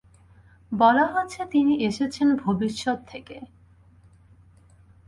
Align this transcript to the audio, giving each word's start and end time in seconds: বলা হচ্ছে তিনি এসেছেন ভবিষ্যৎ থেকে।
বলা 0.71 1.05
হচ্ছে 1.05 1.41
তিনি 1.45 1.73
এসেছেন 1.83 2.27
ভবিষ্যৎ 2.35 2.99
থেকে। 3.07 3.37